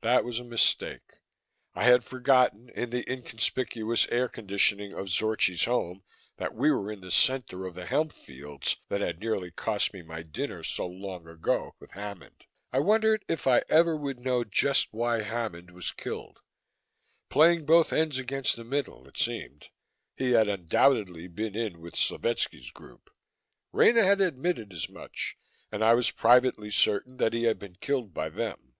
[0.00, 1.18] That was a mistake.
[1.74, 6.02] I had forgotten, in the inconspicuous air conditioning of Zorchi's home,
[6.38, 10.00] that we were in the center of the hemp fields that had nearly cost me
[10.00, 12.46] my dinner, so long ago, with Hammond.
[12.72, 16.40] I wondered if I ever would know just why Hammond was killed.
[17.28, 19.68] Playing both ends against the middle, it seemed
[20.16, 23.10] he had undoubtedly been in with Slovetski's group.
[23.74, 25.36] Rena had admitted as much,
[25.70, 28.74] and I was privately certain that he had been killed by them.